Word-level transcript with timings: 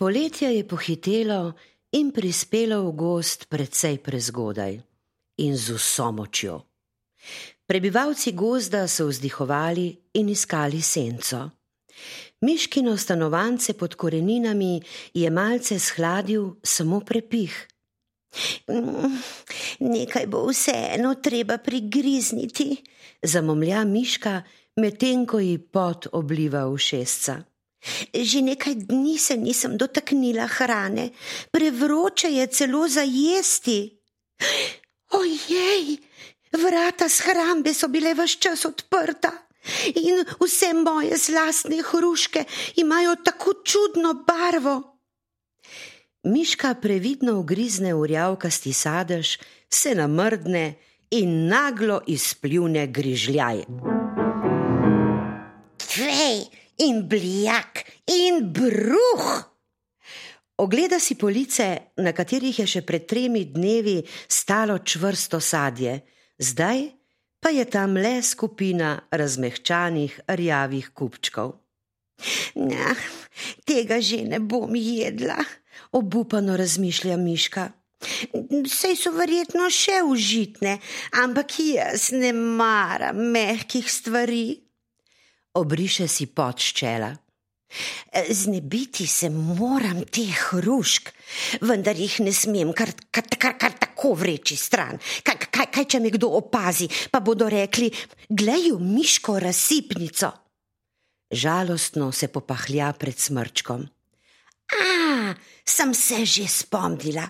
Poletje 0.00 0.56
je 0.56 0.64
pohitelo 0.64 1.52
in 1.92 2.08
prispelo 2.08 2.88
v 2.88 2.96
gost 2.96 3.52
precej 3.52 3.98
prezgodaj 4.00 4.80
in 5.44 5.52
z 5.52 5.76
vso 5.76 6.08
močjo. 6.08 6.54
Prebivalci 7.68 8.32
gozda 8.32 8.88
so 8.88 9.12
vzdihovali 9.12 10.16
in 10.16 10.32
iskali 10.32 10.80
senco. 10.80 11.50
Miškino 12.40 12.96
stanovance 12.96 13.76
pod 13.76 13.94
koreninami 14.00 14.80
je 15.12 15.28
malce 15.28 15.76
shladil 15.76 16.56
samo 16.64 17.04
prepih. 17.04 17.52
Nekaj 19.84 20.26
bo 20.32 20.48
vseeno 20.48 21.12
treba 21.20 21.60
prigrizniti, 21.60 22.72
zamomlja 23.20 23.84
Miška, 23.84 24.42
medtem 24.80 25.28
ko 25.28 25.44
ji 25.44 25.58
pot 25.58 26.08
obliva 26.12 26.64
ušesca. 26.72 27.49
Že 28.14 28.40
nekaj 28.42 28.74
dni 28.74 29.18
se 29.18 29.36
nisem 29.36 29.76
dotaknila 29.76 30.46
hrane, 30.46 31.10
prevroče 31.50 32.28
je 32.28 32.46
celo 32.46 32.88
za 32.88 33.02
jesti. 33.02 33.96
Ojej, 35.10 35.96
vrata 36.52 37.08
shrambe 37.08 37.74
so 37.74 37.88
bile 37.88 38.14
vse 38.14 38.36
čas 38.40 38.64
odprta 38.64 39.32
in 39.94 40.24
vse 40.40 40.72
moje 40.74 41.16
zlastne 41.16 41.82
hruške 41.82 42.44
imajo 42.76 43.16
tako 43.24 43.54
čudno 43.64 44.14
barvo. 44.26 44.96
Miška 46.22 46.74
previdno 46.74 47.38
ugrizne 47.40 47.94
urjavkasti 47.94 48.72
sadež, 48.72 49.38
se 49.70 49.94
namrdne 49.94 50.74
in 51.10 51.48
naglo 51.48 52.00
izpljune 52.06 52.86
grižljaj. 52.86 53.64
Fej 55.80 56.59
in 56.86 57.04
bljak 57.08 57.84
in 58.06 58.52
bruh! 58.52 59.28
Ogleda 60.60 60.98
si 61.00 61.14
police, 61.16 61.94
na 61.96 62.12
katerih 62.12 62.58
je 62.60 62.66
še 62.68 62.82
pred 62.84 63.06
tremi 63.08 63.46
dnevi 63.48 64.02
stalo 64.28 64.76
čvrsto 64.84 65.40
sadje, 65.40 66.02
zdaj 66.36 66.90
pa 67.40 67.48
je 67.48 67.64
tam 67.64 67.96
le 67.96 68.20
skupina 68.22 68.98
razmehčanih 69.10 70.20
rjavih 70.28 70.92
kupčkov. 70.92 71.56
Nah, 72.60 73.00
tega 73.64 74.00
že 74.04 74.20
ne 74.28 74.40
bom 74.44 74.76
jedla 74.76 75.40
obupano 75.96 76.56
razmišlja 76.56 77.16
Miška. 77.16 77.70
Sej 78.68 78.96
so 78.96 79.12
verjetno 79.12 79.68
še 79.72 80.00
užitne, 80.08 80.78
ampak 81.20 81.56
jaz 81.60 82.10
ne 82.16 82.32
maram 82.32 83.20
mehkih 83.32 83.88
stvari. 83.88 84.69
Obriše 85.60 86.08
si 86.08 86.26
pot 86.32 86.60
ščela. 86.60 87.10
Znebiti 88.30 89.06
se 89.06 89.28
moram 89.30 90.02
teh 90.10 90.34
hrušk, 90.50 91.12
vendar 91.62 91.94
jih 91.94 92.16
ne 92.24 92.32
smem 92.34 92.72
kar, 92.74 92.90
kar, 93.14 93.28
kar, 93.38 93.54
kar 93.60 93.76
tako 93.78 94.16
vreči 94.18 94.56
stran. 94.58 94.98
Kaj, 95.22 95.36
kaj, 95.46 95.68
kaj, 95.70 95.86
če 95.94 96.00
me 96.02 96.10
kdo 96.10 96.32
opazi, 96.40 96.88
pa 97.12 97.20
bodo 97.22 97.46
rekli: 97.52 97.92
Glej, 98.26 98.72
miško 98.80 99.38
razsipnico. 99.38 100.32
Žalostno 101.30 102.10
se 102.12 102.26
popahlja 102.26 102.90
pred 102.98 103.18
smrčkom. 103.18 103.86
A, 104.70 105.34
sem 105.66 105.94
se 105.94 106.24
že 106.26 106.48
spomnila. 106.50 107.28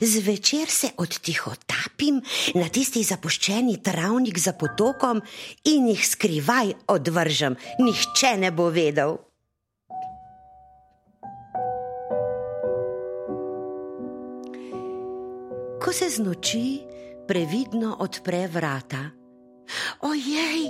Zvečer 0.00 0.68
se 0.68 0.90
odtihotapim 0.96 2.20
na 2.54 2.68
tisti 2.68 3.02
zapuščeni 3.04 3.78
travnik 3.82 4.38
za 4.38 4.52
potokom 4.52 5.22
in 5.64 5.88
jih 5.88 6.06
skrivaj 6.06 6.72
odvržem, 6.88 7.56
nihče 7.78 8.36
ne 8.38 8.50
bo 8.50 8.70
vedel. 8.70 9.16
Ko 15.80 15.92
se 15.92 16.10
znoči, 16.12 16.80
previdno 17.28 17.96
odpre 17.98 18.46
vrata. 18.52 19.10
Ojej, 20.02 20.68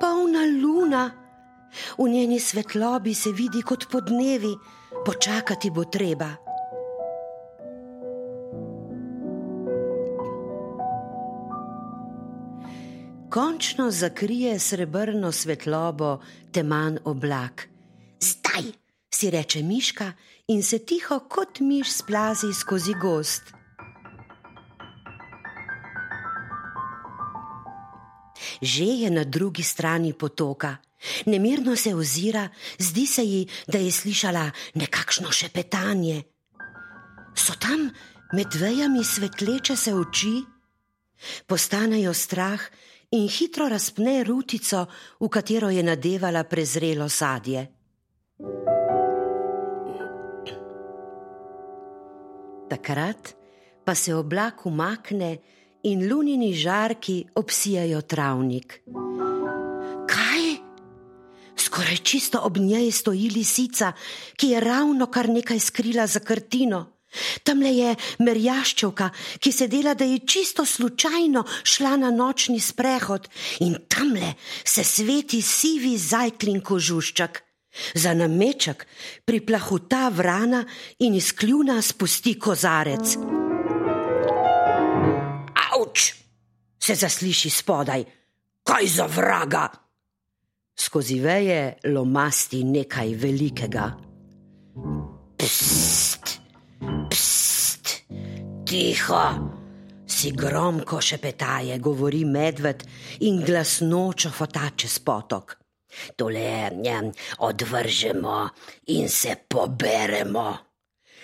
polna 0.00 0.46
luna! 0.62 1.04
V 1.98 2.08
njeni 2.08 2.40
svetlobi 2.40 3.14
se 3.14 3.32
vidi 3.32 3.62
kot 3.62 3.84
podnevi 3.90 4.54
počakati 5.06 5.70
bo 5.70 5.84
treba. 5.84 6.49
Končno 13.30 13.90
zakrije 13.90 14.58
srebrno 14.58 15.32
svetlobo 15.32 16.18
teman 16.52 16.98
oblak. 17.04 17.68
Zdaj, 18.20 18.72
si 19.14 19.30
reče 19.30 19.62
Miška 19.62 20.12
in 20.48 20.62
se 20.62 20.78
tiho 20.78 21.18
kot 21.18 21.60
miš 21.60 21.92
splazi 21.92 22.50
skozi 22.54 22.94
gost. 23.02 23.42
Že 28.62 28.84
je 28.84 29.10
na 29.10 29.24
drugi 29.24 29.62
strani 29.62 30.12
potoka. 30.12 30.76
Nemirno 31.26 31.76
se 31.76 31.94
ozira, 31.94 32.48
zdi 32.78 33.06
se 33.06 33.22
ji, 33.22 33.46
da 33.66 33.78
je 33.78 33.92
slišala 33.92 34.50
nekakšno 34.74 35.30
šepetanje. 35.30 36.22
So 37.34 37.52
tam 37.60 37.90
med 38.32 38.54
vejami 38.54 39.04
svetleče 39.04 39.76
se 39.76 39.94
oči? 39.94 40.42
Postanejo 41.46 42.14
strah 42.14 42.60
in 43.10 43.28
hitro 43.28 43.68
razpne 43.68 44.24
rutico, 44.24 44.86
v 45.20 45.28
katero 45.28 45.70
je 45.70 45.82
nadevala 45.82 46.44
prezrelo 46.44 47.08
sadje. 47.08 47.66
Takrat 52.70 53.34
pa 53.84 53.94
se 53.94 54.14
oblak 54.14 54.66
umakne 54.66 55.38
in 55.82 56.08
lunini 56.08 56.54
žarki 56.54 57.24
obsijajo 57.34 58.02
travnik. 58.02 58.82
Skoraj 61.60 61.96
čisto 61.96 62.40
ob 62.42 62.56
njej 62.56 62.90
stoji 62.90 63.28
lisica, 63.30 63.92
ki 64.36 64.48
je 64.48 64.60
ravno 64.60 65.06
kar 65.06 65.28
nekaj 65.28 65.58
skrila 65.60 66.06
za 66.06 66.20
krtino. 66.20 66.99
Tam 67.42 67.62
le 67.62 67.72
je 67.74 67.94
merjaščovka, 68.22 69.10
ki 69.42 69.52
se 69.52 69.68
dela, 69.68 69.94
da 69.94 70.04
je 70.04 70.20
čisto 70.26 70.64
slučajno 70.66 71.44
šla 71.62 71.96
na 71.96 72.10
nočni 72.10 72.60
sprehod 72.60 73.28
in 73.66 73.76
tam 73.88 74.14
le 74.14 74.34
se 74.64 74.84
sveti 74.84 75.42
sivi 75.42 75.96
zajklin 75.98 76.60
kožuščak. 76.60 77.42
Za 77.94 78.14
nameček 78.14 78.86
priplahuta 79.24 80.08
vrana 80.08 80.64
in 80.98 81.14
iz 81.14 81.30
kljuna 81.32 81.82
spusti 81.82 82.34
kozarec. 82.38 83.14
Avč! 85.70 86.14
se 86.80 86.94
zasliši 86.94 87.50
spodaj. 87.50 88.04
Kaj 88.64 88.86
za 88.86 89.06
vraga? 89.06 89.68
skozi 90.80 91.20
veje 91.20 91.76
lomasti 91.92 92.64
nekaj 92.64 93.14
velikega. 93.14 93.90
Pst, 95.36 95.79
tiho, 98.70 99.22
si 100.06 100.30
gromko 100.30 101.00
šepetaje, 101.02 101.78
govori 101.78 102.24
medved 102.24 102.84
in 103.26 103.40
glasnočo 103.42 104.30
fotače 104.30 104.88
spotok. 104.88 105.56
Tole 106.16 106.70
odvržemo 107.38 108.48
in 108.86 109.08
se 109.08 109.34
poberemo. 109.48 110.56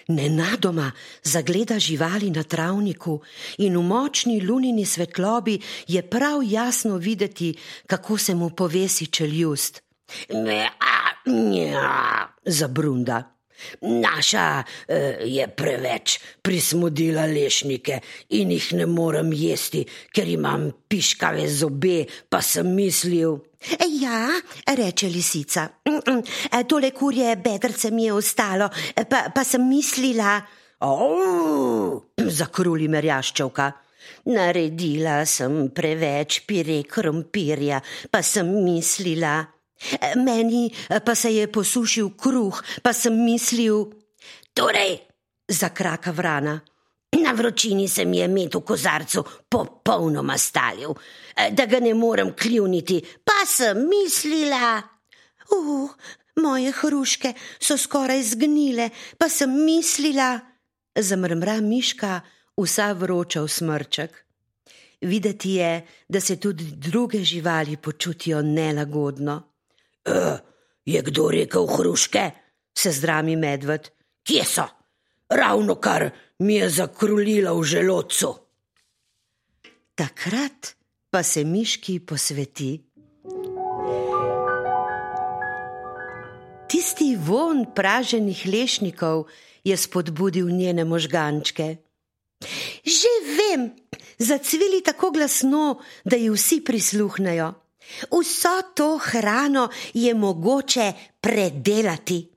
Nenadoma 0.09 0.91
zagleda 1.23 1.79
živali 1.79 2.31
na 2.31 2.43
travniku 2.43 3.21
in 3.59 3.79
v 3.79 3.83
močni 3.83 4.41
lunini 4.41 4.87
svetlobi 4.87 5.61
je 5.87 6.03
prav 6.03 6.43
jasno 6.43 6.97
videti, 6.97 7.55
kako 7.87 8.19
se 8.19 8.35
mu 8.35 8.51
povesi 8.51 9.07
čeljust. 9.07 9.83
Ne, 10.35 10.71
a, 10.81 11.31
nja, 11.31 12.29
zabrunda. 12.45 13.36
Naša 13.81 14.47
uh, 14.61 15.25
je 15.25 15.47
preveč 15.49 16.19
prismodila 16.43 17.27
lešnike 17.27 18.01
in 18.39 18.53
jih 18.55 18.73
ne 18.81 18.87
morem 18.87 19.33
jesti, 19.33 19.85
ker 20.13 20.29
imam 20.29 20.71
piškave 20.89 21.49
zobe, 21.49 22.05
pa 22.29 22.43
sem 22.43 22.75
mislil. 22.75 23.39
Ja, 24.01 24.29
reče 24.77 25.09
lisica. 25.09 25.69
E, 25.87 26.63
tole 26.69 26.91
kurje 26.95 27.37
bedrce 27.37 27.91
mi 27.91 28.05
je 28.05 28.13
ostalo, 28.13 28.69
e, 28.95 29.05
pa, 29.05 29.27
pa 29.35 29.45
sem 29.45 29.65
mislila. 29.69 30.37
Oh, 30.87 32.03
zakruli 32.17 32.89
merjaščevka. 32.93 33.73
Naredila 34.31 35.25
sem 35.27 35.71
preveč 35.75 36.43
pire 36.47 36.83
krompirja, 36.87 37.81
pa 38.11 38.23
sem 38.23 38.51
mislila. 38.63 39.41
Meni 40.17 40.71
pa 41.05 41.15
se 41.15 41.31
je 41.35 41.53
posušil 41.53 42.11
kruh, 42.17 42.63
pa 42.83 42.93
sem 42.93 43.25
mislil. 43.25 43.93
Torej, 44.55 44.99
zakraka 45.49 46.11
vrana. 46.11 46.61
Na 47.23 47.33
vročini 47.33 47.89
se 47.89 48.05
mi 48.05 48.19
je 48.19 48.29
med 48.29 48.55
v 48.55 48.61
kozarcu 48.61 49.25
popolnoma 49.49 50.37
stalil, 50.39 50.95
da 51.53 51.67
ga 51.67 51.81
ne 51.81 51.95
morem 51.95 52.35
kljuniti, 52.37 53.01
pa 53.25 53.47
sem 53.47 53.89
mislila. 53.89 54.83
Uh, 55.51 55.91
Moje 56.37 56.73
hruške 56.73 57.33
so 57.61 57.79
skoraj 57.81 58.23
zgnile, 58.23 58.91
pa 59.19 59.29
sem 59.29 59.53
mislila, 59.65 60.41
zamrmra 60.93 61.61
Miška, 61.65 62.21
vsa 62.61 62.91
vroča 62.93 63.41
v 63.41 63.49
smrček. 63.49 64.19
Videti 65.01 65.55
je, 65.57 65.87
da 66.09 66.21
se 66.21 66.37
tudi 66.37 66.65
druge 66.77 67.25
živali 67.25 67.77
počutijo 67.77 68.43
nelagodno. 68.43 69.56
E, 70.07 70.39
je 70.85 71.03
kdo 71.03 71.31
rekel 71.31 71.67
hruške? 71.67 72.31
se 72.79 72.93
zdrami 72.93 73.37
medved. 73.37 73.89
Kje 74.23 74.45
so? 74.45 74.67
Ravno 75.29 75.75
kar 75.75 76.11
mi 76.39 76.55
je 76.55 76.71
zakrulila 76.71 77.53
v 77.53 77.63
želodcu. 77.65 78.35
Takrat 79.95 80.75
pa 81.11 81.23
se 81.23 81.45
miški 81.45 82.01
posveti. 82.01 82.83
Tisti 86.69 87.17
von 87.17 87.65
praženih 87.75 88.43
lešnikov 88.47 89.27
je 89.65 89.77
spodbudil 89.77 90.51
njene 90.51 90.85
možgančke. 90.85 91.77
Že 92.85 93.13
vem, 93.39 93.71
zacvili 94.19 94.83
tako 94.85 95.11
glasno, 95.11 95.81
da 96.05 96.17
ji 96.17 96.31
vsi 96.31 96.61
prisluhnejo. 96.65 97.55
Vso 98.11 98.63
to 98.75 98.99
hrano 98.99 99.69
je 99.95 100.15
mogoče 100.15 100.93
predelati. 101.21 102.29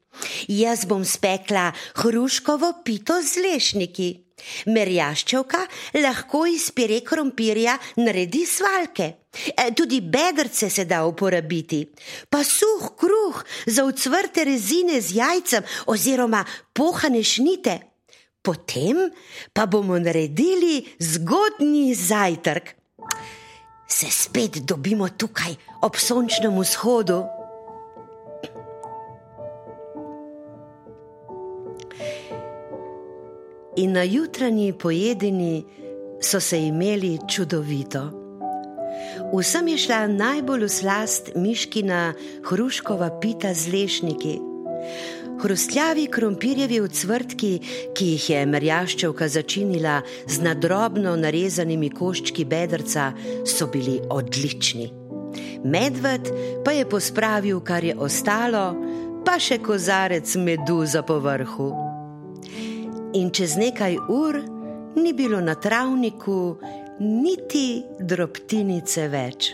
Jaz 0.48 0.86
bom 0.86 1.06
spekla 1.06 1.72
hruškovo 1.96 2.74
pito 2.86 3.22
z 3.22 3.44
lešniki. 3.44 4.10
Merjaščevka 4.72 5.60
lahko 6.00 6.46
iz 6.48 6.70
pire 6.76 7.02
krompirja 7.04 7.76
naredi 8.00 8.46
svalke. 8.48 9.10
E, 9.52 9.70
tudi 9.76 10.00
bedrce 10.02 10.70
se 10.70 10.86
da 10.90 11.04
uporabiti, 11.06 11.84
pa 12.30 12.44
suh 12.44 12.88
kruh 12.98 13.44
za 13.68 13.84
ucvrte 13.86 14.44
rezine 14.48 15.02
z 15.02 15.16
jajcem 15.20 15.68
oziroma 15.86 16.46
pohane 16.74 17.24
šnite. 17.24 17.80
Potem 18.42 19.10
pa 19.54 19.66
bomo 19.66 20.00
naredili 20.00 20.86
zgodnji 21.00 21.94
zajtrk. 21.96 22.76
Se 23.90 24.06
spet 24.12 24.62
dobimo 24.64 25.10
tukaj 25.10 25.56
ob 25.82 25.98
sončnem 25.98 26.60
vzhodu. 26.60 27.24
In 33.76 33.92
na 33.92 34.04
jutranji 34.04 34.74
pojedini 34.74 35.66
so 36.22 36.40
se 36.40 36.60
imeli 36.68 37.18
čudovito. 37.28 38.12
Vsem 39.34 39.68
je 39.68 39.78
šla 39.78 40.08
najbolj 40.08 40.64
v 40.66 40.70
slast 40.70 41.32
miškina 41.36 42.14
hruškova 42.50 43.10
pita 43.20 43.54
z 43.54 43.74
lešniki. 43.74 44.49
Hrustljavi 45.40 46.08
krompirjevi 46.12 46.82
ucvrtki, 46.82 47.52
ki 47.96 48.06
jih 48.14 48.24
je 48.30 48.40
merjaščevka 48.46 49.28
začinila 49.32 50.02
z 50.28 50.44
nadrobno 50.44 51.14
narezanimi 51.16 51.88
koščki 51.96 52.44
bedrca, 52.46 53.14
so 53.48 53.70
bili 53.72 54.02
odlični. 54.12 54.90
Medved 55.64 56.28
pa 56.66 56.74
je 56.76 56.90
pospravil, 56.90 57.62
kar 57.64 57.88
je 57.88 57.96
ostalo, 57.96 58.66
pa 59.24 59.38
še 59.40 59.62
kozarec 59.64 60.36
medu 60.44 60.82
za 60.86 61.06
povrhu. 61.08 61.70
In 63.16 63.32
čez 63.32 63.56
nekaj 63.56 63.96
ur 64.12 64.42
ni 65.00 65.16
bilo 65.16 65.40
na 65.40 65.56
travniku 65.56 66.58
niti 67.00 67.84
drobtinice 68.00 69.08
več. 69.08 69.54